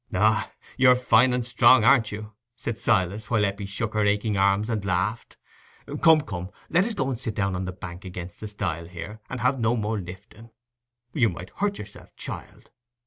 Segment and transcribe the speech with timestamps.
[0.15, 4.67] "Ah, you're fine and strong, aren't you?" said Silas, while Eppie shook her aching arms
[4.67, 5.37] and laughed.
[6.01, 9.21] "Come, come, let us go and sit down on the bank against the stile there,
[9.29, 10.49] and have no more lifting.
[11.13, 12.71] You might hurt yourself, child.